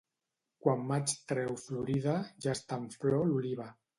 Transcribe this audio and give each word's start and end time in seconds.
Quan 0.67 0.79
maig 0.91 1.11
treu 1.33 1.51
florida, 1.65 2.17
ja 2.47 2.57
està 2.57 2.81
en 2.85 2.91
flor 3.03 3.31
l'oliva. 3.33 3.71